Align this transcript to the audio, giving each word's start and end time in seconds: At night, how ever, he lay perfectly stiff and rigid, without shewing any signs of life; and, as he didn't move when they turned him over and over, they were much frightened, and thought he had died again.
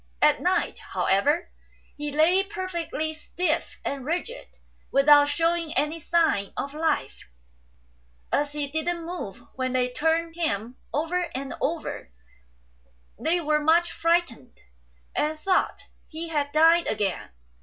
At 0.19 0.41
night, 0.41 0.79
how 0.79 1.05
ever, 1.05 1.51
he 1.95 2.11
lay 2.11 2.41
perfectly 2.41 3.13
stiff 3.13 3.79
and 3.85 4.03
rigid, 4.03 4.57
without 4.91 5.27
shewing 5.27 5.77
any 5.77 5.99
signs 5.99 6.53
of 6.57 6.73
life; 6.73 7.29
and, 8.31 8.41
as 8.41 8.53
he 8.53 8.65
didn't 8.65 9.05
move 9.05 9.43
when 9.53 9.73
they 9.73 9.91
turned 9.91 10.33
him 10.35 10.75
over 10.91 11.29
and 11.35 11.53
over, 11.61 12.11
they 13.19 13.39
were 13.41 13.59
much 13.59 13.91
frightened, 13.91 14.59
and 15.15 15.37
thought 15.37 15.85
he 16.07 16.29
had 16.29 16.51
died 16.51 16.87
again. 16.87 17.29